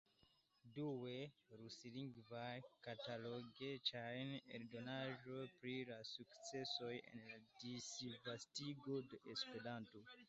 Due, 0.77 1.11
ruslingvaj, 1.59 2.55
katalogecaj 2.87 4.17
eldonaĵoj 4.61 5.45
pri 5.59 5.77
la 5.91 5.99
sukcesoj 6.13 6.93
en 7.03 7.23
la 7.29 7.39
disvastigo 7.67 9.01
de 9.13 9.25
Esperanto. 9.37 10.05